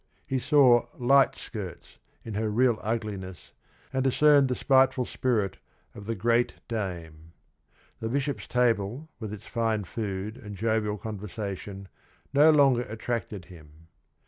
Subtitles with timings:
[0.25, 3.51] He saw "Light skirts" in her real ugliness,
[3.93, 5.59] and discerned the spiteful spirit
[5.93, 7.33] of "the great dame."
[7.99, 11.85] The bishop's table with its fine food and jovial con versation
[12.33, 13.89] no longer attracted him.